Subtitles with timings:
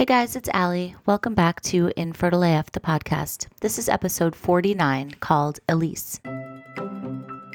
[0.00, 0.96] Hey guys, it's Allie.
[1.04, 3.48] Welcome back to Infertile AF, the podcast.
[3.60, 6.18] This is episode 49 called Elise.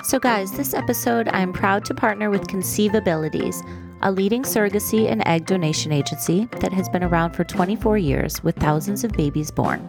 [0.04, 3.68] So, guys, this episode I'm proud to partner with Conceivabilities,
[4.04, 8.56] a leading surrogacy and egg donation agency that has been around for 24 years with
[8.58, 9.82] thousands of babies born.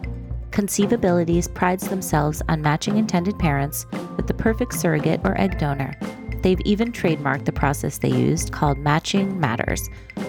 [0.49, 3.85] Conceivabilities prides themselves on matching intended parents
[4.15, 5.93] with the perfect surrogate or egg donor.
[6.41, 9.87] They've even trademarked the process they used called Matching Matters.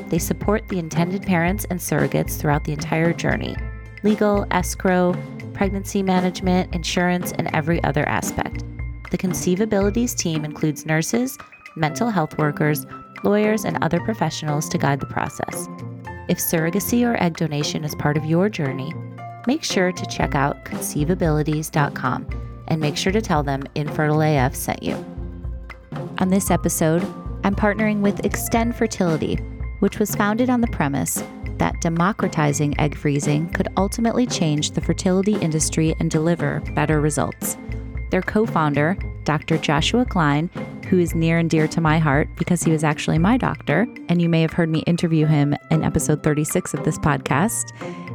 [0.09, 3.57] They support the intended parents and surrogates throughout the entire journey
[4.04, 5.12] legal, escrow,
[5.54, 8.64] pregnancy management, insurance, and every other aspect.
[9.11, 11.36] The Conceivabilities team includes nurses,
[11.75, 12.86] mental health workers,
[13.25, 15.68] lawyers, and other professionals to guide the process.
[16.29, 18.93] If surrogacy or egg donation is part of your journey,
[19.46, 22.26] make sure to check out conceivabilities.com
[22.68, 24.95] and make sure to tell them Infertile AF sent you.
[26.18, 27.03] On this episode,
[27.45, 29.39] I'm partnering with Extend Fertility,
[29.81, 31.23] which was founded on the premise
[31.59, 37.57] that democratizing egg freezing could ultimately change the fertility industry and deliver better results.
[38.11, 39.59] Their co founder, Dr.
[39.59, 40.48] Joshua Klein,
[40.89, 44.23] who is near and dear to my heart because he was actually my doctor, and
[44.23, 47.73] you may have heard me interview him in episode 36 of this podcast,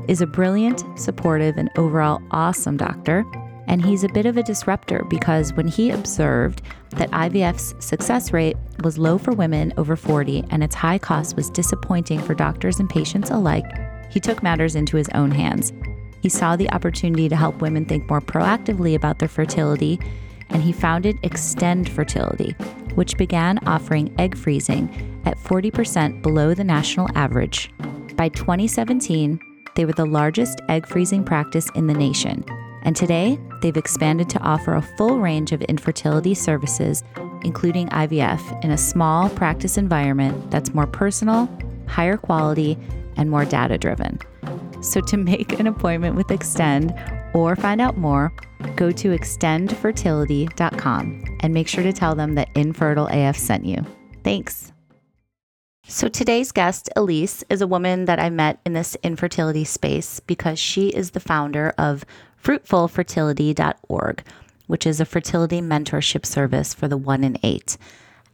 [0.10, 3.24] is a brilliant, supportive, and overall awesome doctor.
[3.68, 6.62] And he's a bit of a disruptor because when he observed
[6.92, 11.50] that IVF's success rate was low for women over 40 and its high cost was
[11.50, 13.66] disappointing for doctors and patients alike,
[14.12, 15.74] he took matters into his own hands.
[16.22, 20.00] He saw the opportunity to help women think more proactively about their fertility,
[20.50, 22.52] and he founded Extend Fertility,
[22.96, 27.72] which began offering egg freezing at 40% below the national average.
[28.16, 29.40] By 2017,
[29.76, 32.46] they were the largest egg freezing practice in the nation.
[32.84, 37.04] And today, they've expanded to offer a full range of infertility services,
[37.44, 41.50] including IVF, in a small practice environment that's more personal,
[41.88, 42.78] higher quality,
[43.16, 44.20] and more data driven.
[44.82, 46.94] So, to make an appointment with Extend
[47.34, 48.34] or find out more,
[48.76, 53.86] go to extendfertility.com and make sure to tell them that Infertile AF sent you.
[54.24, 54.74] Thanks.
[55.86, 60.60] So, today's guest, Elise, is a woman that I met in this infertility space because
[60.60, 62.06] she is the founder of
[62.44, 64.24] fruitfulfertility.org,
[64.68, 67.78] which is a fertility mentorship service for the one in eight.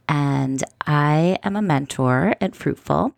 [0.08, 3.14] And I am a mentor at Fruitful.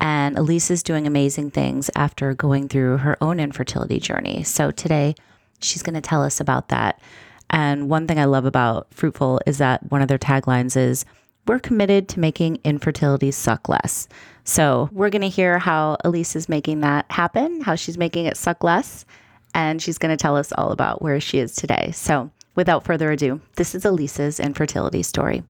[0.00, 4.42] And Elise is doing amazing things after going through her own infertility journey.
[4.42, 5.14] So today,
[5.60, 7.00] she's going to tell us about that.
[7.50, 11.04] And one thing I love about Fruitful is that one of their taglines is,
[11.46, 14.08] we're committed to making infertility suck less.
[14.44, 18.36] So, we're going to hear how Elise is making that happen, how she's making it
[18.36, 19.04] suck less,
[19.54, 21.90] and she's going to tell us all about where she is today.
[21.94, 25.42] So, without further ado, this is Elise's infertility story.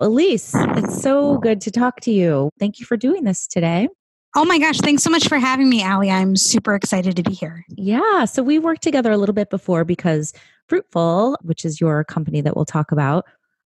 [0.00, 2.50] Elise, it's so good to talk to you.
[2.58, 3.88] Thank you for doing this today.
[4.36, 6.10] Oh my gosh, thanks so much for having me, Allie.
[6.10, 7.64] I'm super excited to be here.
[7.68, 8.24] Yeah.
[8.24, 10.32] So we worked together a little bit before because
[10.68, 13.24] Fruitful, which is your company that we'll talk about,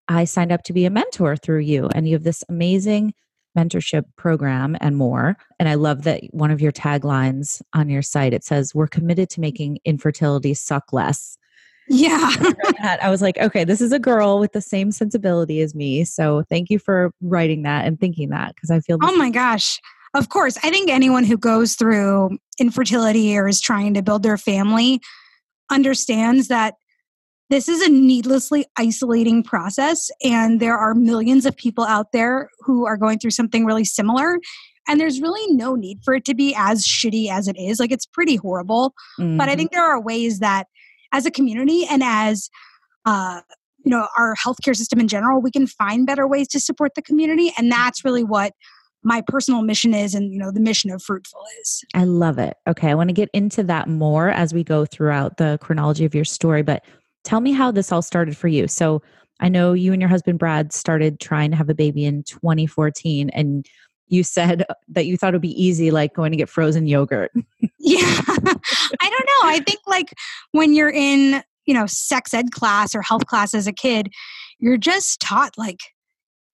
[0.09, 1.89] I signed up to be a mentor through you.
[1.95, 3.13] And you have this amazing
[3.59, 5.37] mentorship program and more.
[5.59, 9.31] And I love that one of your taglines on your site it says, We're committed
[9.31, 11.37] to making infertility suck less.
[11.89, 12.31] Yeah.
[12.81, 16.05] I, I was like, okay, this is a girl with the same sensibility as me.
[16.05, 18.99] So thank you for writing that and thinking that because I feel.
[19.03, 19.81] Oh my gosh.
[20.15, 20.59] Of course.
[20.63, 25.01] I think anyone who goes through infertility or is trying to build their family
[25.71, 26.75] understands that
[27.49, 30.11] this is a needlessly isolating process.
[30.23, 34.39] And there are millions of people out there who are going through something really similar.
[34.89, 37.79] And there's really no need for it to be as shitty as it is.
[37.79, 38.95] Like, it's pretty horrible.
[39.19, 39.37] Mm-hmm.
[39.37, 39.59] But I mm-hmm.
[39.59, 40.67] think there are ways that
[41.13, 42.51] as a community and as
[43.05, 43.43] uh,
[43.85, 47.03] you know our healthcare system in general we can find better ways to support the
[47.03, 48.53] community and that's really what
[49.03, 51.85] my personal mission is and you know the mission of fruitful is.
[51.95, 52.57] I love it.
[52.69, 56.15] Okay i want to get into that more as we go throughout the chronology of
[56.15, 56.85] your story but
[57.25, 58.69] tell me how this all started for you.
[58.69, 59.03] So
[59.41, 63.31] i know you and your husband brad started trying to have a baby in 2014
[63.31, 63.67] and
[64.09, 67.33] you said that you thought it would be easy like going to get frozen yogurt.
[67.85, 68.21] Yeah.
[68.29, 69.43] I don't know.
[69.43, 70.15] I think like
[70.53, 74.09] when you're in you know sex ed class or health class as a kid
[74.59, 75.81] you're just taught like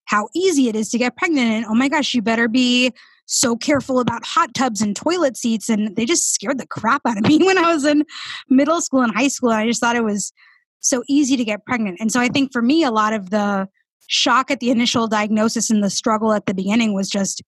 [0.08, 2.92] how easy it is to get pregnant and oh my gosh you better be
[3.26, 7.18] so careful about hot tubs and toilet seats and they just scared the crap out
[7.18, 8.04] of me when i was in
[8.48, 10.32] middle school and high school i just thought it was
[10.80, 13.68] so easy to get pregnant and so i think for me a lot of the
[14.08, 17.42] shock at the initial diagnosis and the struggle at the beginning was just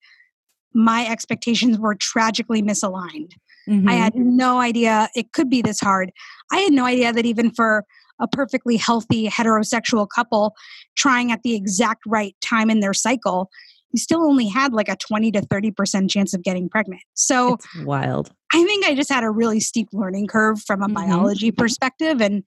[0.75, 3.33] my expectations were tragically misaligned.
[3.69, 3.89] Mm-hmm.
[3.89, 6.13] I had no idea it could be this hard.
[6.53, 7.85] I had no idea that even for
[8.21, 10.55] a perfectly healthy heterosexual couple
[10.97, 13.51] trying at the exact right time in their cycle,
[13.93, 17.03] you still only had like a 20 to 30% chance of getting pregnant.
[17.15, 18.31] So it's wild.
[18.53, 20.95] I think I just had a really steep learning curve from a mm-hmm.
[20.95, 22.21] biology perspective.
[22.21, 22.45] And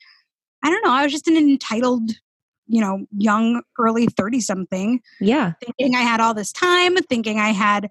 [0.63, 2.11] I don't know, I was just an entitled,
[2.67, 5.01] you know, young, early 30 something.
[5.19, 5.53] Yeah.
[5.61, 7.89] Thinking I had all this time, thinking I had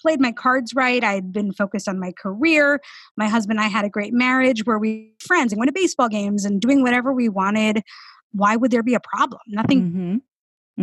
[0.00, 1.02] played my cards right.
[1.02, 2.80] I had been focused on my career.
[3.16, 6.08] My husband and I had a great marriage where we friends and went to baseball
[6.08, 7.82] games and doing whatever we wanted.
[8.32, 9.40] Why would there be a problem?
[9.48, 9.82] Nothing.
[9.82, 10.16] Mm-hmm.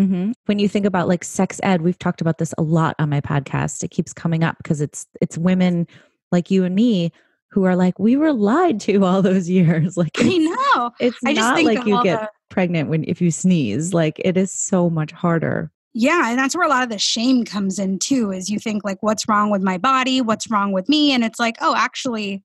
[0.02, 0.32] Mm-hmm.
[0.46, 3.22] When you think about like sex ed, we've talked about this a lot on my
[3.22, 3.84] podcast.
[3.84, 5.88] It keeps coming up because it's it's women
[6.32, 7.12] like you and me
[7.52, 9.96] who are like, we were lied to all those years.
[9.96, 10.92] Like I know.
[11.00, 13.94] It's I not like you get the- pregnant when if you sneeze.
[13.94, 15.72] Like it is so much harder.
[15.94, 18.84] Yeah, and that's where a lot of the shame comes in too, is you think
[18.84, 20.22] like, what's wrong with my body?
[20.22, 21.12] What's wrong with me?
[21.12, 22.44] And it's like, oh, actually,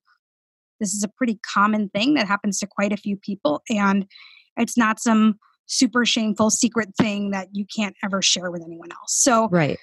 [0.79, 3.63] this is a pretty common thing that happens to quite a few people.
[3.69, 4.05] And
[4.55, 9.15] it's not some super shameful secret thing that you can't ever share with anyone else.
[9.15, 9.79] So right.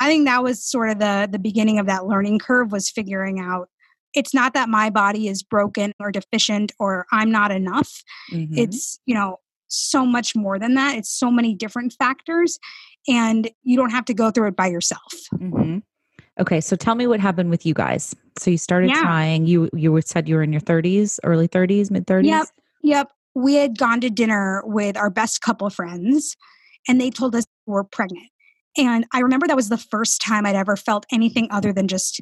[0.00, 3.40] I think that was sort of the the beginning of that learning curve was figuring
[3.40, 3.68] out
[4.14, 8.02] it's not that my body is broken or deficient or I'm not enough.
[8.32, 8.56] Mm-hmm.
[8.56, 9.36] It's, you know,
[9.68, 10.96] so much more than that.
[10.96, 12.58] It's so many different factors
[13.08, 15.12] and you don't have to go through it by yourself.
[15.34, 15.78] Mm-hmm.
[16.38, 18.14] Okay, so tell me what happened with you guys.
[18.38, 19.00] So you started yeah.
[19.00, 19.46] trying.
[19.46, 22.26] You you said you were in your 30s, early 30s, mid 30s.
[22.26, 22.46] Yep,
[22.82, 23.08] yep.
[23.34, 26.36] We had gone to dinner with our best couple friends,
[26.88, 28.28] and they told us we're pregnant.
[28.76, 32.20] And I remember that was the first time I'd ever felt anything other than just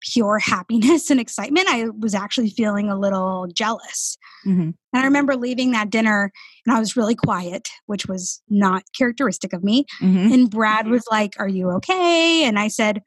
[0.00, 1.66] pure happiness and excitement.
[1.68, 4.16] I was actually feeling a little jealous.
[4.46, 4.60] Mm-hmm.
[4.60, 6.32] And I remember leaving that dinner
[6.66, 9.84] and I was really quiet, which was not characteristic of me.
[10.00, 10.32] Mm-hmm.
[10.32, 12.44] And Brad was like, Are you okay?
[12.44, 13.02] And I said,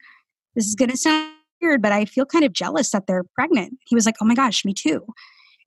[0.56, 3.78] This is going to sound weird, but I feel kind of jealous that they're pregnant.
[3.86, 5.06] He was like, Oh my gosh, me too.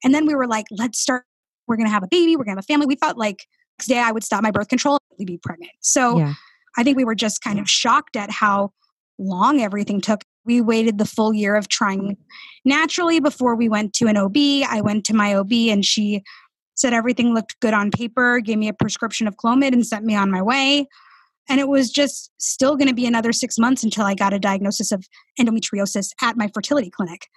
[0.03, 1.25] And then we were like, Let's start.
[1.67, 2.37] We're going to have a baby.
[2.37, 2.87] We're going to have a family.
[2.87, 3.47] We thought like
[3.79, 5.73] next day I would stop my birth control and be pregnant.
[5.81, 6.35] So yeah.
[6.77, 8.73] I think we were just kind of shocked at how
[9.19, 10.25] long everything took.
[10.45, 12.17] We waited the full year of trying
[12.65, 14.37] naturally before we went to an OB.
[14.69, 16.23] I went to my OB and she
[16.75, 20.15] said everything looked good on paper, gave me a prescription of Clomid and sent me
[20.15, 20.87] on my way.
[21.49, 24.39] And it was just still going to be another six months until I got a
[24.39, 25.07] diagnosis of
[25.39, 27.29] endometriosis at my fertility clinic.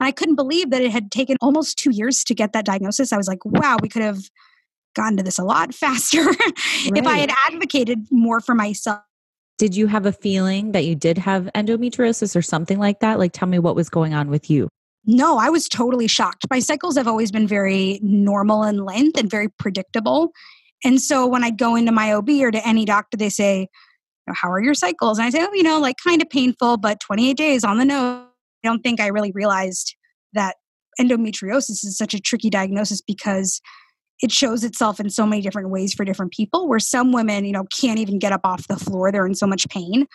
[0.00, 3.12] And I couldn't believe that it had taken almost two years to get that diagnosis.
[3.12, 4.24] I was like, wow, we could have
[4.94, 6.52] gotten to this a lot faster right.
[6.94, 9.00] if I had advocated more for myself
[9.62, 13.20] did you have a feeling that you did have endometriosis or something like that?
[13.20, 14.68] Like, tell me what was going on with you.
[15.06, 16.44] No, I was totally shocked.
[16.50, 20.32] My cycles have always been very normal in length and very predictable.
[20.82, 23.68] And so when I go into my OB or to any doctor, they say,
[24.34, 25.20] How are your cycles?
[25.20, 27.84] And I say, Oh, you know, like kind of painful, but 28 days on the
[27.84, 28.26] nose.
[28.64, 29.94] I don't think I really realized
[30.32, 30.56] that
[31.00, 33.60] endometriosis is such a tricky diagnosis because
[34.22, 37.52] it shows itself in so many different ways for different people where some women you
[37.52, 39.10] know can't even get up off the floor.
[39.10, 40.06] They're in so much pain.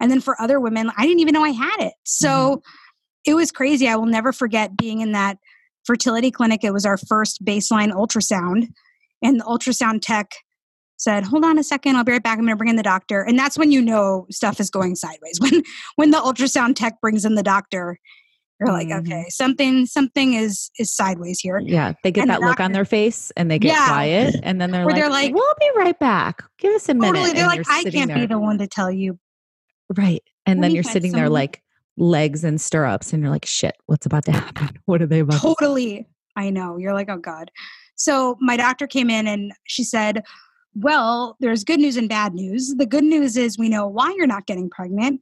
[0.00, 1.94] And then for other women i didn't even know i had it.
[2.04, 2.60] So mm-hmm.
[3.24, 3.88] it was crazy.
[3.88, 5.38] I will never forget being in that
[5.84, 6.64] fertility clinic.
[6.64, 8.68] It was our first baseline ultrasound.
[9.22, 10.32] And the ultrasound tech
[10.96, 11.96] said hold on a second.
[11.96, 12.38] I'll be right back.
[12.38, 13.22] I'm going to bring in the doctor.
[13.22, 15.62] And that's when you know stuff is going sideways when
[15.96, 17.98] when the ultrasound tech brings in the doctor
[18.64, 19.12] you're like, mm-hmm.
[19.12, 21.58] okay, something something is is sideways here.
[21.58, 23.88] Yeah, they get and that the look on their face and they get yeah.
[23.88, 26.42] quiet, and then they're like, they're like, "We'll be right back.
[26.58, 28.18] Give us a minute." Totally, they're like, "I can't there.
[28.18, 29.18] be the one to tell you."
[29.96, 31.62] Right, and then you're sitting there like
[31.96, 34.78] legs and stirrups, and you're like, "Shit, what's about to happen?
[34.86, 36.76] What are they about?" Totally, I know.
[36.78, 37.50] You're like, "Oh God."
[37.96, 40.22] So my doctor came in and she said,
[40.74, 42.74] "Well, there's good news and bad news.
[42.76, 45.20] The good news is we know why you're not getting pregnant."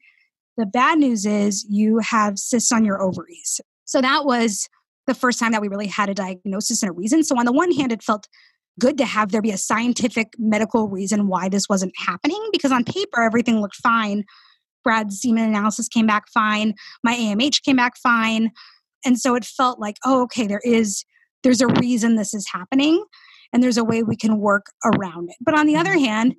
[0.60, 3.62] The bad news is you have cysts on your ovaries.
[3.86, 4.68] So that was
[5.06, 7.24] the first time that we really had a diagnosis and a reason.
[7.24, 8.28] So on the one hand, it felt
[8.78, 12.84] good to have there be a scientific medical reason why this wasn't happening because on
[12.84, 14.24] paper everything looked fine.
[14.84, 16.74] Brad's semen analysis came back fine.
[17.02, 18.50] My AMH came back fine.
[19.02, 21.06] And so it felt like, oh, okay, there is
[21.42, 23.02] there's a reason this is happening
[23.54, 25.36] and there's a way we can work around it.
[25.40, 26.34] But on the other hand,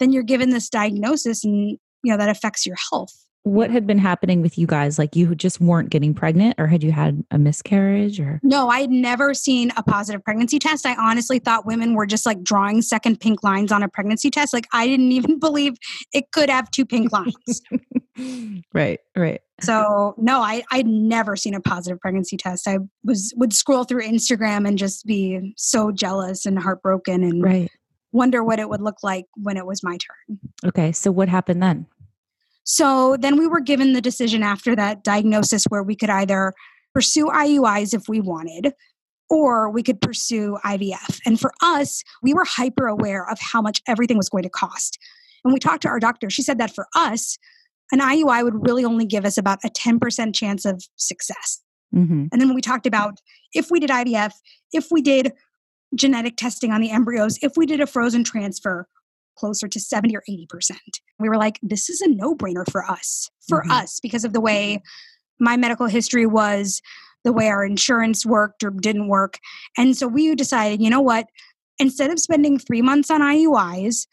[0.00, 1.72] then you're given this diagnosis and
[2.02, 4.98] you know that affects your health what had been happening with you guys?
[4.98, 8.40] Like you just weren't getting pregnant or had you had a miscarriage or?
[8.42, 10.84] No, I had never seen a positive pregnancy test.
[10.84, 14.52] I honestly thought women were just like drawing second pink lines on a pregnancy test.
[14.52, 15.74] Like I didn't even believe
[16.12, 17.62] it could have two pink lines.
[18.74, 19.40] right, right.
[19.60, 22.68] So no, I, I'd never seen a positive pregnancy test.
[22.68, 27.70] I was would scroll through Instagram and just be so jealous and heartbroken and right.
[28.12, 30.38] wonder what it would look like when it was my turn.
[30.64, 30.92] Okay.
[30.92, 31.86] So what happened then?
[32.70, 36.52] So then we were given the decision after that diagnosis where we could either
[36.92, 38.74] pursue IUIs if we wanted,
[39.30, 41.18] or we could pursue IVF.
[41.24, 44.98] And for us, we were hyper aware of how much everything was going to cost.
[45.44, 46.28] And we talked to our doctor.
[46.28, 47.38] She said that for us,
[47.90, 51.62] an IUI would really only give us about a 10% chance of success.
[51.94, 52.26] Mm-hmm.
[52.30, 53.14] And then when we talked about
[53.54, 54.32] if we did IVF,
[54.74, 55.32] if we did
[55.94, 58.86] genetic testing on the embryos, if we did a frozen transfer,
[59.38, 60.76] closer to 70 or 80%.
[61.18, 63.70] We were like, this is a no brainer for us, for mm-hmm.
[63.70, 64.82] us, because of the way
[65.38, 66.82] my medical history was,
[67.24, 69.38] the way our insurance worked or didn't work.
[69.76, 71.26] And so we decided, you know what?
[71.78, 74.06] Instead of spending three months on IUIs,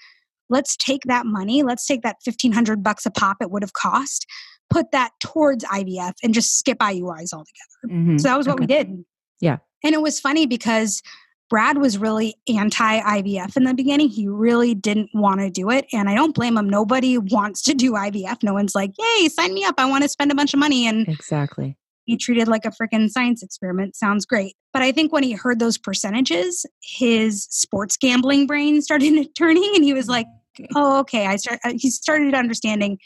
[0.49, 4.25] let's take that money, let's take that 1500 bucks a pop it would have cost,
[4.69, 7.87] put that towards IVF and just skip IUIs altogether.
[7.87, 8.17] Mm-hmm.
[8.17, 8.63] So that was what okay.
[8.63, 9.05] we did.
[9.41, 9.57] Yeah.
[9.83, 11.01] And it was funny because
[11.49, 14.09] Brad was really anti IVF in the beginning.
[14.09, 15.85] He really didn't want to do it.
[15.93, 16.69] And I don't blame him.
[16.69, 18.41] Nobody wants to do IVF.
[18.41, 19.75] No one's like, yay, sign me up.
[19.77, 20.87] I want to spend a bunch of money.
[20.87, 21.77] And exactly.
[22.05, 23.95] He treated like a freaking science experiment.
[23.95, 24.55] Sounds great.
[24.73, 29.83] But I think when he heard those percentages, his sports gambling brain started turning and
[29.83, 30.27] he was like,
[30.75, 31.27] oh, okay.
[31.27, 32.99] I start, uh, he started understanding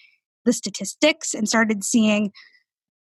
[0.45, 2.31] the statistics and started seeing,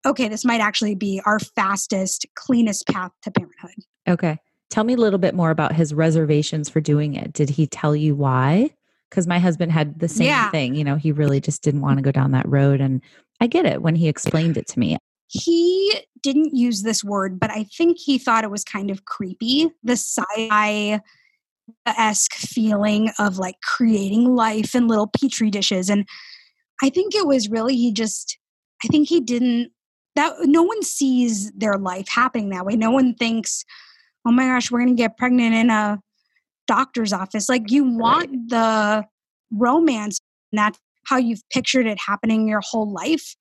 [0.07, 3.85] okay, this might actually be our fastest, cleanest path to parenthood.
[4.09, 4.39] Okay.
[4.71, 7.33] Tell me a little bit more about his reservations for doing it.
[7.33, 8.71] Did he tell you why?
[9.09, 10.51] Because my husband had the same yeah.
[10.51, 10.77] thing.
[10.77, 12.81] You know, he really just didn't want to go down that road.
[12.81, 13.03] And
[13.41, 14.97] I get it when he explained it to me.
[15.27, 19.71] He didn't use this word, but I think he thought it was kind of creepy.
[19.83, 21.01] The sci fi
[21.87, 25.89] esque feeling of like creating life in little petri dishes.
[25.89, 26.07] And
[26.83, 28.39] I think it was really, he just,
[28.85, 29.73] I think he didn't,
[30.17, 32.77] that no one sees their life happening that way.
[32.77, 33.65] No one thinks,
[34.27, 35.99] oh my gosh, we're going to get pregnant in a
[36.67, 37.49] doctor's office.
[37.49, 38.49] Like you want right.
[38.49, 39.05] the
[39.51, 40.21] romance,
[40.53, 43.35] and that's how you've pictured it happening your whole life.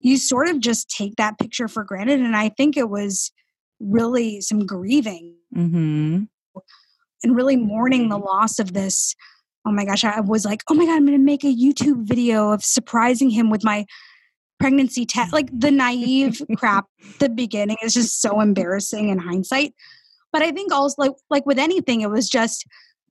[0.00, 2.20] You sort of just take that picture for granted.
[2.20, 3.32] And I think it was
[3.80, 6.24] really some grieving mm-hmm.
[7.22, 9.14] and really mourning the loss of this.
[9.66, 12.06] Oh my gosh, I was like, oh my God, I'm going to make a YouTube
[12.06, 13.86] video of surprising him with my
[14.60, 15.32] pregnancy test.
[15.36, 16.86] Like the naive crap,
[17.18, 19.74] the beginning is just so embarrassing in hindsight.
[20.32, 22.66] But I think also like like with anything, it was just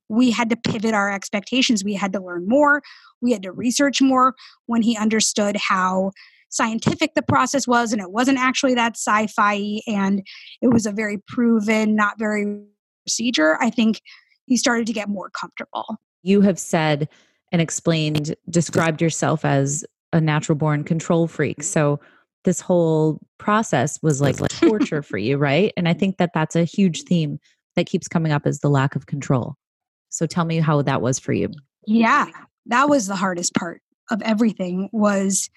[0.09, 1.83] we had to pivot our expectations.
[1.83, 2.81] We had to learn more.
[3.21, 4.35] We had to research more
[4.67, 6.11] when he understood how
[6.49, 10.25] scientific the process was and it wasn't actually that sci-fi and
[10.61, 12.61] it was a very proven not very
[13.03, 13.99] procedure i think
[14.45, 17.09] he started to get more comfortable you have said
[17.51, 21.99] and explained described yourself as a natural born control freak so
[22.45, 25.73] this whole process was like torture for you, right?
[25.75, 27.39] And I think that that's a huge theme
[27.75, 29.55] that keeps coming up is the lack of control.
[30.09, 31.49] So tell me how that was for you.
[31.85, 32.27] Yeah,
[32.67, 35.49] that was the hardest part of everything was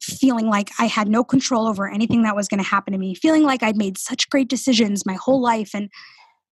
[0.00, 3.14] feeling like I had no control over anything that was going to happen to me,
[3.14, 5.90] feeling like I'd made such great decisions my whole life and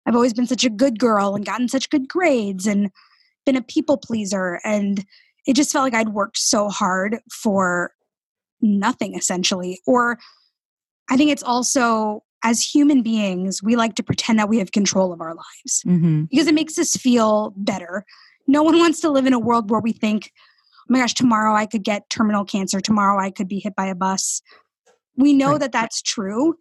[0.05, 2.89] I've always been such a good girl and gotten such good grades and
[3.45, 5.05] been a people pleaser and
[5.45, 7.91] it just felt like I'd worked so hard for
[8.61, 9.79] nothing essentially.
[9.85, 10.17] Or
[11.09, 15.13] I think it's also as human beings, we like to pretend that we have control
[15.13, 16.23] of our lives mm-hmm.
[16.23, 18.05] because it makes us feel better.
[18.47, 20.31] No one wants to live in a world where we think,
[20.79, 23.85] oh my gosh, tomorrow I could get terminal cancer, tomorrow I could be hit by
[23.85, 24.41] a bus.
[25.15, 25.59] We know right.
[25.59, 26.55] that that's true,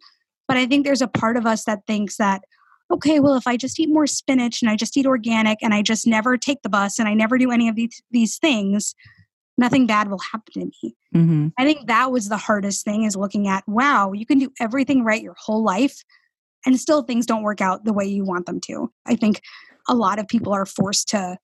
[0.47, 2.43] but I think there's a part of us that thinks that,
[2.91, 5.81] okay, well, if I just eat more spinach and I just eat organic and I
[5.81, 8.93] just never take the bus and I never do any of these, these things,
[9.61, 10.95] nothing bad will happen to me.
[11.15, 11.47] Mm-hmm.
[11.57, 15.05] I think that was the hardest thing is looking at, wow, you can do everything
[15.05, 16.03] right your whole life
[16.65, 18.91] and still things don't work out the way you want them to.
[19.05, 19.41] I think
[19.87, 21.37] a lot of people are forced to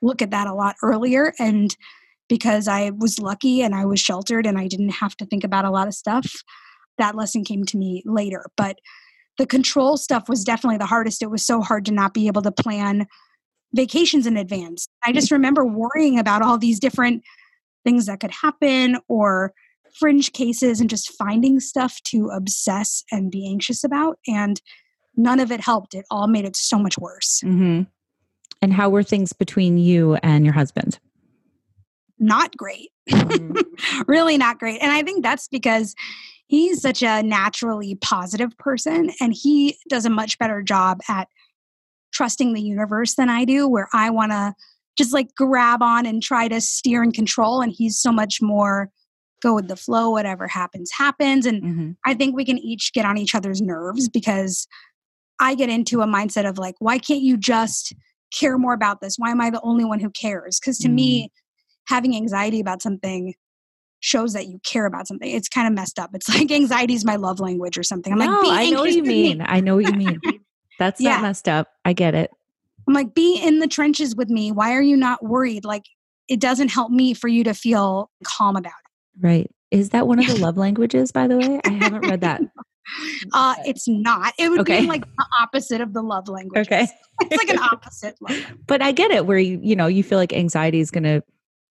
[0.00, 1.32] look at that a lot earlier.
[1.38, 1.76] And
[2.28, 5.64] because I was lucky and I was sheltered and I didn't have to think about
[5.64, 6.30] a lot of stuff,
[6.98, 8.46] that lesson came to me later.
[8.56, 8.78] But
[9.38, 11.22] the control stuff was definitely the hardest.
[11.22, 13.06] It was so hard to not be able to plan
[13.74, 14.88] vacations in advance.
[15.04, 17.22] I just remember worrying about all these different
[17.84, 19.52] things that could happen or
[19.98, 24.18] fringe cases and just finding stuff to obsess and be anxious about.
[24.26, 24.60] And
[25.16, 25.94] none of it helped.
[25.94, 27.42] It all made it so much worse.
[27.44, 27.82] Mm-hmm.
[28.60, 30.98] And how were things between you and your husband?
[32.18, 32.90] Not great.
[33.08, 34.02] Mm-hmm.
[34.06, 34.80] really not great.
[34.80, 35.94] And I think that's because
[36.46, 41.28] he's such a naturally positive person and he does a much better job at
[42.18, 44.52] trusting the universe than I do, where I want to
[44.98, 47.60] just like grab on and try to steer and control.
[47.60, 48.90] And he's so much more
[49.40, 51.46] go with the flow, whatever happens, happens.
[51.46, 51.90] And mm-hmm.
[52.04, 54.66] I think we can each get on each other's nerves because
[55.38, 57.94] I get into a mindset of like, why can't you just
[58.36, 59.14] care more about this?
[59.16, 60.58] Why am I the only one who cares?
[60.58, 60.94] Because to Mm.
[60.94, 61.32] me,
[61.86, 63.34] having anxiety about something
[64.00, 65.30] shows that you care about something.
[65.30, 66.10] It's kind of messed up.
[66.14, 68.12] It's like anxiety is my love language or something.
[68.12, 69.40] I'm no, like, I know what you mean.
[69.46, 70.20] I know what you mean.
[70.78, 71.14] That's Yeah.
[71.14, 71.68] not messed up.
[71.84, 72.30] I get it.
[72.86, 74.50] I'm like, be in the trenches with me.
[74.52, 75.64] Why are you not worried?
[75.64, 75.84] Like,
[76.28, 79.20] it doesn't help me for you to feel calm about it.
[79.26, 79.50] Right.
[79.70, 81.60] Is that one of the love languages, by the way?
[81.64, 82.42] I haven't read that.
[83.34, 84.32] Uh, it's not.
[84.38, 84.80] It would Okay.
[84.80, 86.66] be like the opposite of the love language.
[86.72, 86.88] Okay.
[87.20, 88.16] It's like an opposite.
[88.66, 91.22] But I get it where you, you know, you feel like anxiety is going to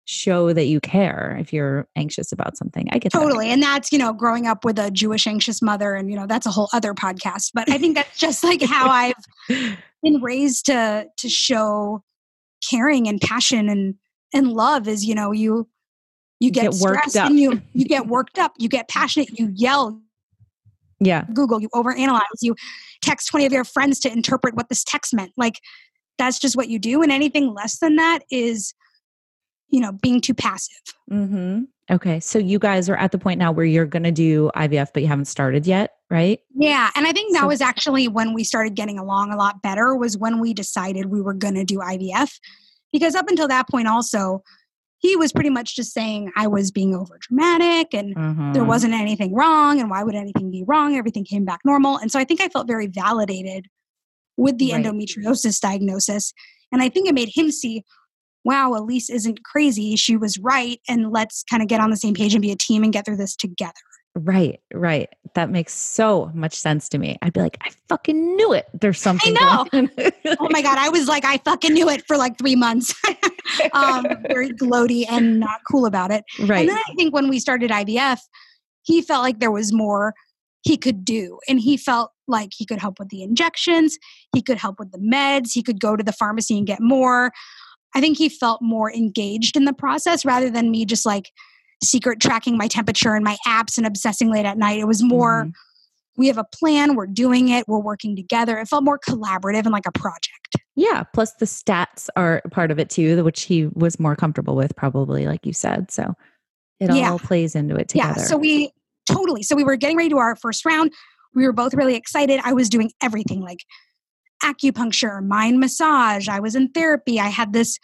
[0.06, 2.88] show that you care if you're anxious about something.
[2.92, 3.18] I get that.
[3.18, 3.50] Totally.
[3.50, 5.94] And that's, you know, growing up with a Jewish anxious mother.
[5.94, 7.50] And, you know, that's a whole other podcast.
[7.52, 9.14] But I think that's just like how I've
[10.02, 12.02] been raised to to show
[12.68, 13.96] caring and passion and
[14.32, 15.68] and love is, you know, you
[16.38, 19.50] you get, Get worked stressed and you you get worked up, you get passionate, you
[19.54, 20.00] yell,
[21.00, 21.24] Yeah.
[21.34, 22.54] Google, you overanalyze, you
[23.02, 25.32] text 20 of your friends to interpret what this text meant.
[25.36, 25.60] Like
[26.16, 27.02] that's just what you do.
[27.02, 28.72] And anything less than that is,
[29.68, 30.80] you know, being too passive.
[31.10, 31.64] Mm-hmm.
[31.90, 32.18] Okay.
[32.20, 35.02] So you guys are at the point now where you're going to do IVF, but
[35.02, 36.40] you haven't started yet, right?
[36.54, 36.90] Yeah.
[36.96, 39.94] And I think that So- was actually when we started getting along a lot better,
[39.96, 42.38] was when we decided we were going to do IVF.
[42.92, 44.42] Because up until that point, also,
[44.98, 48.16] he was pretty much just saying I was being over dramatic and
[48.54, 48.66] there Mhm.
[48.66, 49.78] wasn't anything wrong.
[49.80, 50.96] And why would anything be wrong?
[50.96, 51.98] Everything came back normal.
[51.98, 53.66] And so I think I felt very validated
[54.36, 54.84] with the Right.
[54.84, 56.32] endometriosis diagnosis.
[56.72, 57.84] And I think it made him see,
[58.46, 59.96] wow, Elise isn't crazy.
[59.96, 60.80] She was right.
[60.88, 63.04] And let's kind of get on the same page and be a team and get
[63.04, 63.72] through this together.
[64.14, 65.08] Right, right.
[65.34, 67.18] That makes so much sense to me.
[67.20, 68.66] I'd be like, I fucking knew it.
[68.72, 69.36] There's something.
[69.38, 70.10] I know.
[70.38, 70.78] Oh my God.
[70.78, 72.94] I was like, I fucking knew it for like three months.
[73.72, 76.24] um, very gloaty and not cool about it.
[76.40, 76.60] right.
[76.60, 78.18] And then I think when we started IVF,
[78.82, 80.14] he felt like there was more
[80.62, 81.38] he could do.
[81.48, 83.98] And he felt like he could help with the injections,
[84.34, 87.32] he could help with the meds, he could go to the pharmacy and get more.
[87.94, 91.30] I think he felt more engaged in the process rather than me just like
[91.82, 94.78] secret tracking my temperature and my apps and obsessing late at night.
[94.80, 95.52] It was more, Mhm.
[96.16, 98.58] we have a plan, we're doing it, we're working together.
[98.58, 100.56] It felt more collaborative and like a project.
[100.74, 101.04] Yeah.
[101.14, 105.26] Plus the stats are part of it too, which he was more comfortable with, probably,
[105.26, 105.90] like you said.
[105.90, 106.14] So
[106.80, 107.10] it Yeah.
[107.10, 108.20] all plays into it together.
[108.20, 108.26] Yeah.
[108.26, 108.72] So we
[109.06, 109.42] totally.
[109.42, 110.92] So we were getting ready to our first round.
[111.34, 112.40] We were both really excited.
[112.44, 113.60] I was doing everything like
[114.42, 116.28] acupuncture, mind massage.
[116.28, 117.18] I was in therapy.
[117.20, 117.78] I had this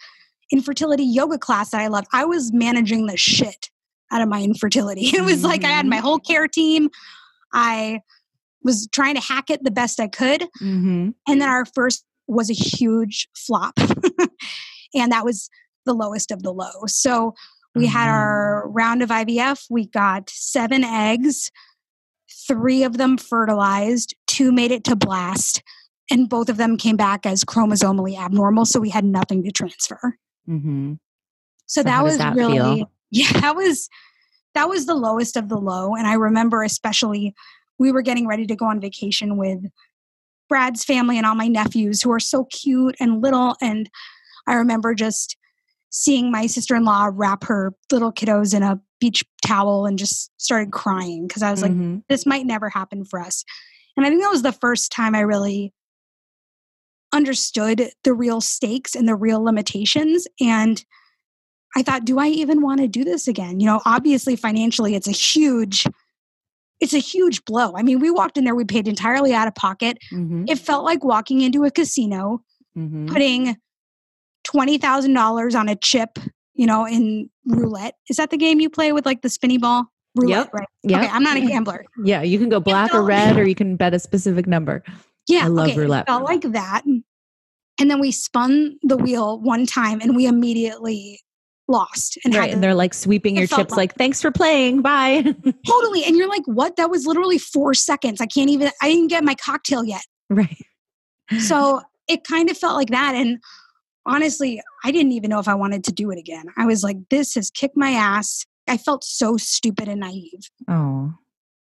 [0.51, 2.07] infertility yoga class that I loved.
[2.13, 3.69] I was managing the shit
[4.11, 5.05] out of my infertility.
[5.13, 6.89] It was like I had my whole care team.
[7.53, 8.01] I
[8.63, 10.47] was trying to hack it the best I could.
[10.59, 13.73] hmm And then our first was a huge flop.
[14.93, 15.49] and that was
[15.85, 16.85] the lowest of the low.
[16.87, 17.33] So
[17.75, 18.13] we had Mhm.
[18.13, 19.65] our round of IVF.
[19.69, 21.51] We got seven eggs.
[22.47, 25.61] Three of them fertilized, two made it to blast,
[26.11, 28.65] and both of them came back as chromosomally abnormal.
[28.65, 30.17] So we had nothing to transfer.
[30.45, 30.93] hmm
[31.65, 32.91] So, So that was that really, feel?
[33.11, 33.89] yeah, that was
[34.53, 35.95] that was the lowest of the low.
[35.95, 37.33] And I remember especially
[37.79, 39.59] we were getting ready to go on vacation with
[40.47, 43.55] Brad's family and all my nephews who are so cute and little.
[43.61, 43.89] And
[44.45, 45.37] I remember just
[45.89, 50.31] seeing my sister in law wrap her little kiddos in a beach towel and just
[50.41, 52.03] started crying because I was like, Mhm.
[52.09, 53.43] this might never happen for us.
[53.95, 55.73] And I think that was the first time I really
[57.13, 60.27] understood the real stakes and the real limitations.
[60.41, 60.83] And
[61.75, 63.59] I thought, do I even want to do this again?
[63.59, 65.85] You know, obviously financially it's a huge
[66.79, 67.73] it's a huge blow.
[67.77, 69.97] I mean, we walked in there, we paid entirely out of pocket.
[70.11, 70.49] Mhm.
[70.49, 72.43] It felt like walking into a casino,
[72.77, 73.07] Mhm.
[73.07, 73.55] putting
[74.45, 76.19] $20,000 on a chip,
[76.55, 77.95] you know, in roulette.
[78.09, 79.85] Is that the game you play with like the spinny ball?
[80.15, 80.53] Roulette, Yep.
[80.53, 80.67] right?
[80.83, 80.99] Yep.
[81.03, 81.85] Okay, I'm not a gambler.
[82.03, 84.83] Yeah, you can go black or red, or you can bet a specific number.
[85.27, 86.03] Yeah, I love okay, roulette.
[86.03, 86.83] It felt like that.
[86.85, 91.19] And then we spun the wheel one time and we immediately
[91.67, 92.17] lost.
[92.23, 95.21] And Right, had and they're like sweeping your chips, like- like "Thanks for playing, bye."
[95.67, 96.03] totally.
[96.03, 96.75] And you're like, what?
[96.75, 98.21] That was literally four seconds.
[98.21, 100.03] I can't even, I didn't get my cocktail yet.
[100.29, 100.57] right.
[101.39, 103.15] So it kind of felt like that.
[103.15, 103.39] And
[104.05, 106.45] honestly, I didn't even know if I wanted to do it again.
[106.57, 108.45] I was like, this has kicked my ass.
[108.67, 110.49] I felt so stupid and naive.
[110.69, 111.13] Oh,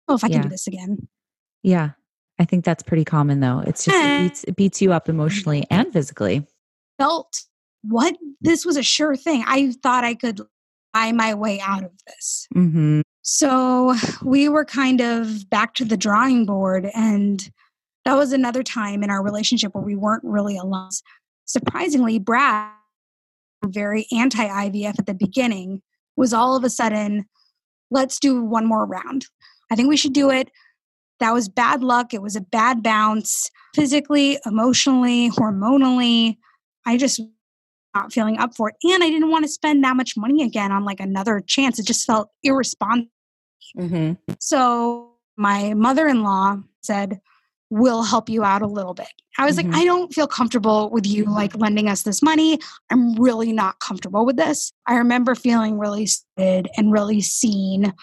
[0.07, 1.07] Oh, if I can do this again.
[1.63, 1.91] yeah.
[2.41, 3.59] I think that's pretty common, though.
[3.67, 4.17] It's just Eh.
[4.17, 6.43] it beats, it beats you up emotionally and physically.
[6.97, 7.43] Felt
[7.83, 8.17] what?
[8.41, 9.43] This was a sure thing.
[9.45, 10.41] I thought I could
[10.91, 12.47] buy my way out of this.
[12.51, 16.89] hmm So we were kind of back to the drawing board.
[16.95, 17.47] And
[18.05, 20.89] that was another time in our relationship where we weren't really alone.
[21.45, 22.71] Surprisingly, Brad,
[23.63, 25.83] very anti IVF at the beginning,
[26.17, 27.25] was all of a sudden,
[27.91, 29.27] let's do one more round.
[29.71, 30.49] I think we should do it.
[31.21, 32.13] That was bad luck.
[32.13, 36.37] It was a bad bounce physically, emotionally, hormonally.
[36.85, 37.21] I just
[37.95, 38.75] not feeling up for it.
[38.83, 41.79] And I didn't want to spend that much money again on like another chance.
[41.79, 43.09] It just felt irresponsible.
[43.77, 44.33] Mm-hmm.
[44.39, 47.21] So my mother in law said,
[47.73, 49.07] We'll help you out a little bit.
[49.37, 49.71] I was mm-hmm.
[49.71, 52.59] like, I don't feel comfortable with you like lending us this money.
[52.89, 54.73] I'm really not comfortable with this.
[54.87, 56.05] I remember feeling really
[56.35, 57.93] and really seen.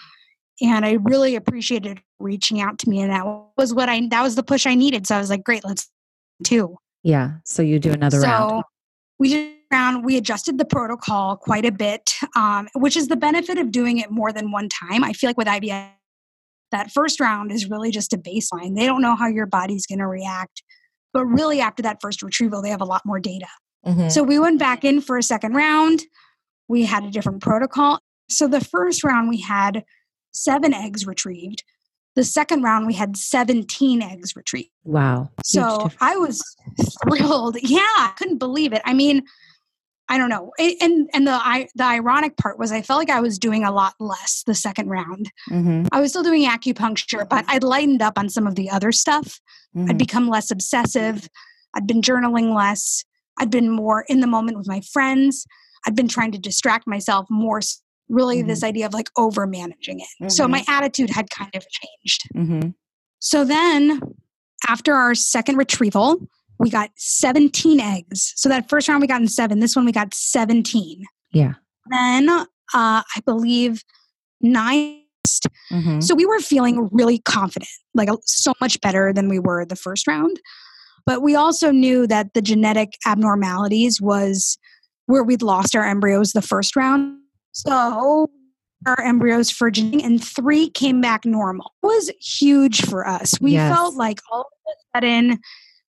[0.61, 3.01] And I really appreciated reaching out to me.
[3.01, 3.25] And that
[3.57, 5.07] was what I, that was the push I needed.
[5.07, 5.89] So I was like, great, let's
[6.43, 6.77] do.
[7.03, 7.35] Yeah.
[7.45, 8.49] So you do another round.
[8.49, 8.63] so round.
[9.19, 13.57] We did round, we adjusted the protocol quite a bit, um, which is the benefit
[13.57, 15.03] of doing it more than one time.
[15.03, 15.91] I feel like with IVF,
[16.71, 18.75] that first round is really just a baseline.
[18.75, 20.63] They don't know how your body's going to react.
[21.13, 23.47] But really, after that first retrieval, they have a lot more data.
[23.85, 24.09] Mm-hmm.
[24.09, 26.03] So we went back in for a second round.
[26.67, 27.99] We had a different protocol.
[28.29, 29.83] So the first round, we had
[30.31, 31.63] seven eggs retrieved.
[32.15, 34.71] The second round, we had 17 eggs retrieved.
[34.83, 35.29] Wow.
[35.43, 36.43] So I was
[37.03, 37.57] thrilled.
[37.61, 38.81] Yeah, I couldn't believe it.
[38.83, 39.23] I mean,
[40.09, 40.51] I don't know.
[40.59, 43.71] And and the I, the ironic part was I felt like I was doing a
[43.71, 45.31] lot less the second round.
[45.51, 45.85] Mm-hmm.
[45.91, 49.39] I was still doing acupuncture, but I'd lightened up on some of the other stuff.
[49.77, 49.91] Mm-hmm.
[49.91, 51.29] I'd become less obsessive.
[51.75, 53.05] I'd been journaling less.
[53.37, 55.45] I'd been more in the moment with my friends.
[55.85, 57.61] I'd been trying to distract myself more.
[58.09, 58.47] Really, mm-hmm.
[58.47, 60.31] this idea of like over managing it.
[60.31, 60.51] So mm-hmm.
[60.53, 62.23] my attitude had kind of changed.
[62.35, 62.69] Mm-hmm.
[63.19, 64.01] So then,
[64.67, 66.17] after our second retrieval,
[66.59, 68.33] we got 17 eggs.
[68.35, 69.59] So that first round we got in seven.
[69.59, 71.03] This one we got 17.
[71.31, 71.53] Yeah.
[71.89, 73.83] Then uh, I believe
[74.41, 75.03] nine.
[75.71, 76.01] Mm-hmm.
[76.01, 80.07] So we were feeling really confident, like so much better than we were the first
[80.07, 80.39] round.
[81.05, 84.57] But we also knew that the genetic abnormalities was
[85.05, 87.17] where we'd lost our embryos the first round.
[87.51, 88.29] So
[88.87, 91.73] our embryos genetic and three came back normal.
[91.83, 93.33] It was huge for us.
[93.41, 93.75] We yes.
[93.75, 95.39] felt like all of a sudden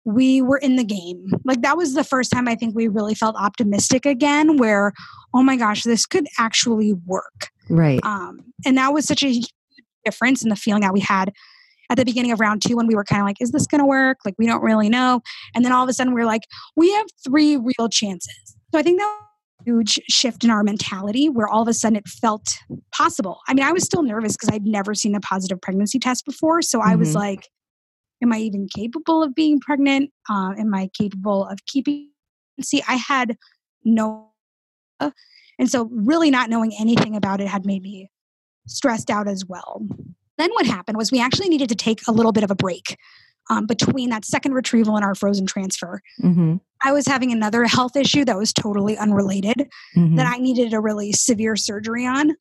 [0.05, 1.31] we were in the game.
[1.45, 4.91] Like that was the first time I think we really felt optimistic again, where,
[5.33, 7.49] oh my gosh, this could actually work.
[7.69, 8.01] Right.
[8.03, 9.41] Um, and that was such a
[10.03, 11.31] difference in the feeling that we had
[11.89, 13.79] at the beginning of round two when we were kind of like, is this going
[13.79, 14.17] to work?
[14.25, 15.21] Like, we don't really know.
[15.55, 16.43] And then all of a sudden, we are like,
[16.75, 18.57] we have three real chances.
[18.71, 19.19] So I think that
[19.65, 22.57] huge shift in our mentality where all of a sudden it felt
[22.91, 23.39] possible.
[23.47, 26.61] I mean, I was still nervous because I'd never seen a positive pregnancy test before.
[26.61, 26.89] So mm-hmm.
[26.89, 27.19] I was mm-hmm.
[27.19, 27.49] like,
[28.21, 30.11] am I even capable of being pregnant?
[30.29, 32.09] Uh, am I capable of keeping?
[32.61, 33.37] See, I had
[33.83, 34.31] no,
[34.99, 38.09] and so really not knowing anything about it had made me
[38.67, 39.85] stressed out as well.
[40.37, 42.97] Then what happened was we actually needed to take a little bit of a break
[43.49, 46.01] um, between that second retrieval and our frozen transfer.
[46.21, 46.57] Mm-hmm.
[46.83, 50.15] I was having another health issue that was totally unrelated mm-hmm.
[50.15, 52.35] that I needed a really severe surgery on.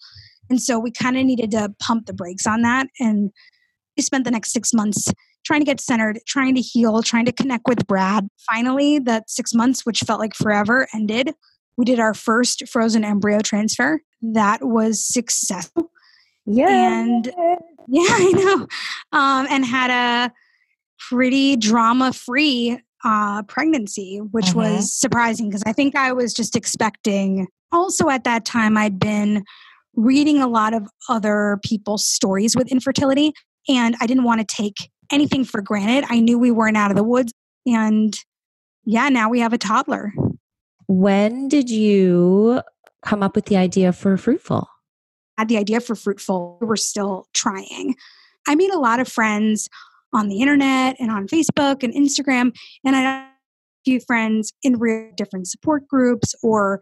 [0.51, 2.89] And so we kind of needed to pump the brakes on that.
[2.99, 3.31] And
[3.97, 5.13] we spent the next six months
[5.45, 8.29] trying to get centered, trying to heal, trying to connect with Brad.
[8.51, 11.33] Finally, that six months, which felt like forever, ended.
[11.77, 14.01] We did our first frozen embryo transfer.
[14.21, 15.91] That was successful.
[16.47, 16.69] Yeah.
[16.69, 17.27] And
[17.89, 18.67] yeah, I know.
[19.19, 20.33] Um, and had a
[21.09, 24.59] pretty drama free uh, pregnancy, which mm-hmm.
[24.59, 27.49] was surprising because I think I was just expecting.
[27.73, 29.45] Also, at that time, I'd been
[29.95, 33.33] reading a lot of other people's stories with infertility,
[33.69, 36.05] and I didn't want to take anything for granted.
[36.09, 37.33] I knew we weren't out of the woods.
[37.67, 38.17] And
[38.85, 40.13] yeah, now we have a toddler.
[40.89, 42.63] When did you
[43.03, 44.69] come up with the idea for Fruitful?
[45.39, 46.59] I had the idea for Fruitful.
[46.61, 47.97] We're still trying.
[48.49, 49.69] I made a lot of friends
[50.13, 52.55] on the internet and on Facebook and Instagram.
[52.85, 53.31] And I had a
[53.85, 56.81] few friends in real different support groups, or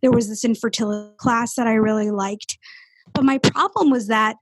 [0.00, 2.58] there was this infertility class that I really liked.
[3.14, 4.36] But my problem was that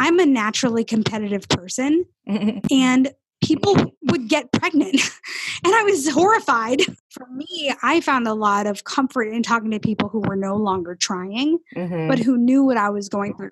[0.00, 2.04] I'm a naturally competitive person
[2.70, 4.94] and people would get pregnant.
[5.64, 6.80] and I was horrified.
[7.10, 10.56] For me, I found a lot of comfort in talking to people who were no
[10.56, 12.08] longer trying, mm-hmm.
[12.08, 13.50] but who knew what I was going through.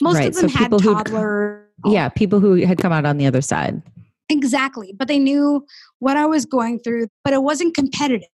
[0.00, 0.28] Most right.
[0.28, 1.66] of them so had toddlers.
[1.84, 1.92] Oh.
[1.92, 3.82] Yeah, people who had come out on the other side.
[4.28, 4.94] Exactly.
[4.96, 5.66] But they knew
[5.98, 8.28] what I was going through, but it wasn't competitive.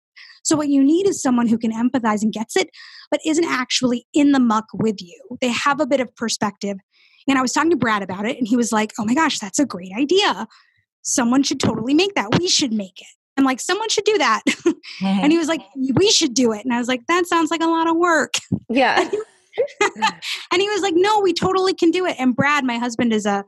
[0.44, 2.70] So, what you need is someone who can empathize and gets it,
[3.10, 5.20] but isn't actually in the muck with you.
[5.40, 6.78] They have a bit of perspective
[7.28, 9.38] and I was talking to Brad about it, and he was like, Oh my gosh,
[9.38, 10.48] that's a great idea.
[11.02, 12.38] Someone should totally make that.
[12.38, 13.06] We should make it.
[13.36, 14.42] I'm like, Someone should do that.
[15.02, 15.60] and he was like,
[15.94, 16.64] We should do it.
[16.64, 18.34] And I was like, That sounds like a lot of work.
[18.68, 19.08] Yeah.
[20.52, 22.16] and he was like, No, we totally can do it.
[22.18, 23.44] And Brad, my husband, is a,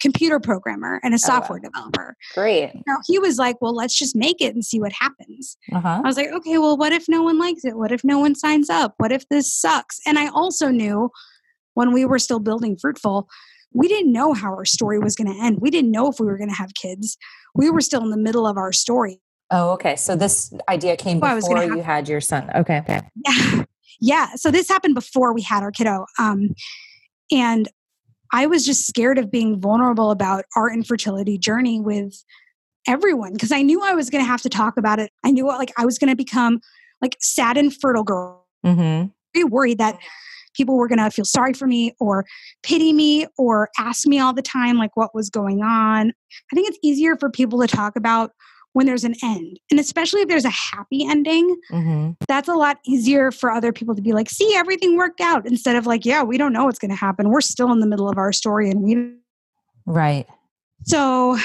[0.00, 1.68] computer programmer and a software oh, wow.
[1.68, 2.16] developer.
[2.32, 2.72] Great.
[2.86, 5.58] Now he was like, Well, let's just make it and see what happens.
[5.74, 6.00] Uh-huh.
[6.02, 7.76] I was like, Okay, well, what if no one likes it?
[7.76, 8.94] What if no one signs up?
[8.96, 10.00] What if this sucks?
[10.06, 11.10] And I also knew
[11.74, 13.28] when we were still building Fruitful,
[13.74, 15.58] we didn't know how our story was going to end.
[15.60, 17.18] We didn't know if we were going to have kids.
[17.54, 19.20] We were still in the middle of our story.
[19.50, 19.96] Oh, okay.
[19.96, 22.50] So this idea came before you had your son.
[22.54, 22.78] Okay.
[22.78, 23.00] Okay.
[23.26, 23.64] Yeah.
[24.00, 24.34] Yeah.
[24.36, 26.06] So this happened before we had our kiddo.
[26.18, 26.54] Um,
[27.30, 27.68] and
[28.32, 32.24] I was just scared of being vulnerable about our infertility journey with
[32.86, 35.10] everyone because I knew I was going to have to talk about it.
[35.24, 36.60] I knew like I was going to become
[37.00, 38.46] like sad and fertile girl.
[38.64, 39.08] Mm-hmm.
[39.34, 39.98] Very worried that
[40.54, 42.24] people were going to feel sorry for me or
[42.62, 46.10] pity me or ask me all the time like what was going on.
[46.10, 48.32] I think it's easier for people to talk about
[48.74, 49.58] when there's an end.
[49.70, 52.10] And especially if there's a happy ending, mm-hmm.
[52.28, 55.76] that's a lot easier for other people to be like, see, everything worked out instead
[55.76, 57.30] of like, yeah, we don't know what's going to happen.
[57.30, 59.14] We're still in the middle of our story and we.
[59.86, 60.26] Right.
[60.82, 61.38] So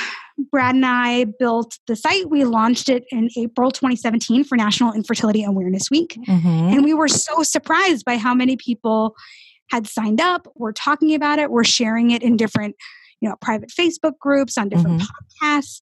[0.52, 2.30] Brad and I built the site.
[2.30, 6.18] We launched it in April 2017 for National Infertility Awareness Week.
[6.28, 6.48] Mm-hmm.
[6.48, 9.15] And we were so surprised by how many people
[9.70, 12.76] had signed up, were talking about it, were sharing it in different,
[13.21, 15.47] you know, private Facebook groups, on different mm-hmm.
[15.47, 15.82] podcasts.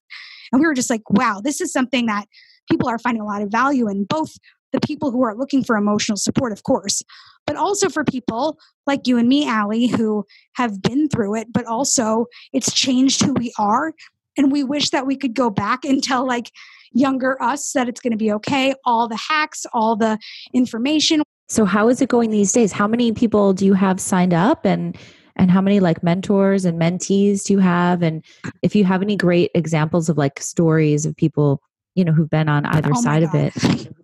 [0.52, 2.26] And we were just like, wow, this is something that
[2.70, 4.36] people are finding a lot of value in, both
[4.72, 7.02] the people who are looking for emotional support, of course,
[7.46, 10.24] but also for people like you and me, Allie, who
[10.54, 13.92] have been through it, but also it's changed who we are.
[14.36, 16.50] And we wish that we could go back and tell like
[16.92, 20.18] younger us that it's going to be okay, all the hacks, all the
[20.52, 21.22] information.
[21.48, 22.72] So how is it going these days?
[22.72, 24.96] How many people do you have signed up and
[25.38, 28.02] and how many like mentors and mentees do you have?
[28.02, 28.24] And
[28.62, 31.62] if you have any great examples of like stories of people
[31.98, 33.52] you know who've been on either oh side of it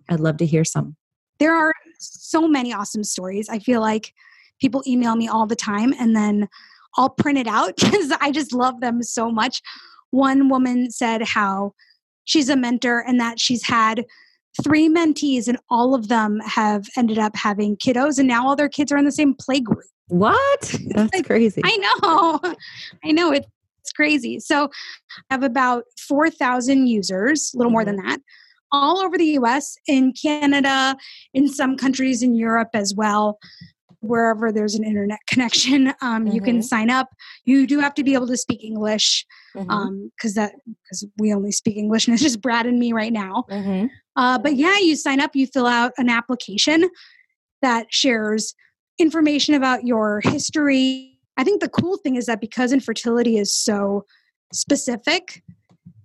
[0.09, 0.97] i'd love to hear some.
[1.39, 3.47] There are so many awesome stories.
[3.49, 4.13] I feel like
[4.59, 6.49] people email me all the time and then
[6.97, 9.61] i'll print it out because i just love them so much.
[10.11, 11.73] One woman said how
[12.25, 14.05] she's a mentor and that she's had
[14.63, 18.69] three mentees and all of them have ended up having kiddos and now all their
[18.69, 20.75] kids are in the same play group what?
[20.87, 21.61] That's crazy.
[21.63, 22.55] I know.
[23.05, 23.31] I know.
[23.31, 24.39] It's crazy.
[24.39, 24.69] So
[25.29, 28.09] I have about 4,000 users, a little more than mm-hmm.
[28.09, 28.21] that,
[28.71, 30.97] all over the US, in Canada,
[31.33, 33.39] in some countries in Europe as well.
[34.01, 36.27] Wherever there's an internet connection, um, mm-hmm.
[36.27, 36.61] you can mm-hmm.
[36.61, 37.09] sign up.
[37.45, 39.71] You do have to be able to speak English because mm-hmm.
[39.71, 43.45] um, that because we only speak English and it's just Brad and me right now.
[43.49, 43.87] Mm-hmm.
[44.15, 45.35] Uh, but yeah, you sign up.
[45.35, 46.89] You fill out an application
[47.61, 48.55] that shares
[48.99, 51.19] information about your history.
[51.37, 54.05] I think the cool thing is that because infertility is so
[54.53, 55.43] specific,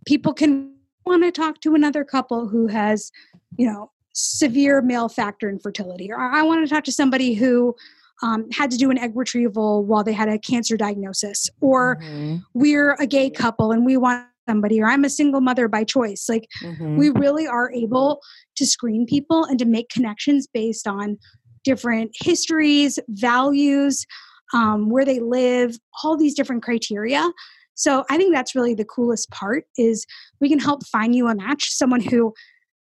[0.07, 0.75] people can
[1.07, 3.13] want to talk to another couple who has,
[3.57, 7.77] you know, severe male factor infertility, or I want to talk to somebody who
[8.23, 12.39] um, had to do an egg retrieval while they had a cancer diagnosis, or mm-hmm.
[12.55, 16.27] we're a gay couple and we want somebody, or I'm a single mother by choice.
[16.29, 16.97] Like, mm-hmm.
[16.97, 18.21] we really are able
[18.57, 21.19] to screen people and to make connections based on
[21.63, 24.05] different histories, values,
[24.53, 27.31] um, where they live, all these different criteria.
[27.75, 30.05] So I think that's really the coolest part is
[30.41, 32.35] we can help find you a match, someone who,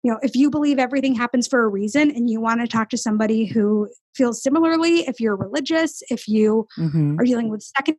[0.03, 2.89] you know, if you believe everything happens for a reason and you want to talk
[2.89, 7.19] to somebody who feels similarly, if you're religious, if you mm-hmm.
[7.19, 7.97] are dealing with second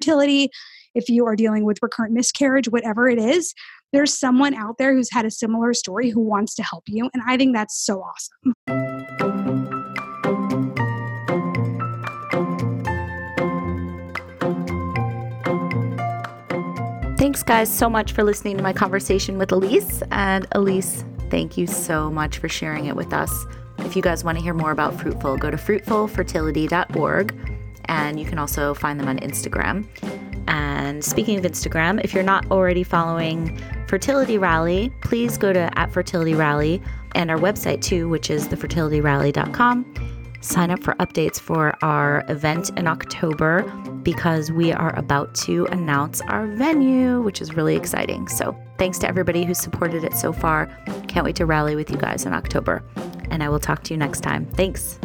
[0.00, 0.50] fertility,
[0.94, 3.54] if you are dealing with recurrent miscarriage, whatever it is,
[3.92, 7.08] there's someone out there who's had a similar story who wants to help you.
[7.14, 8.54] And I think that's so awesome.
[17.16, 20.02] Thanks, guys, so much for listening to my conversation with Elise.
[20.10, 23.44] And Elise, thank you so much for sharing it with us.
[23.80, 27.57] If you guys want to hear more about Fruitful, go to fruitfulfertility.org
[27.88, 29.86] and you can also find them on Instagram.
[30.48, 35.92] And speaking of Instagram, if you're not already following Fertility Rally, please go to at
[35.92, 36.82] Fertility Rally
[37.14, 42.86] and our website too, which is thefertilityrally.com sign up for updates for our event in
[42.86, 43.62] October
[44.02, 48.28] because we are about to announce our venue, which is really exciting.
[48.28, 50.66] So, thanks to everybody who supported it so far.
[51.08, 52.82] Can't wait to rally with you guys in October.
[53.30, 54.46] And I will talk to you next time.
[54.46, 54.98] Thanks.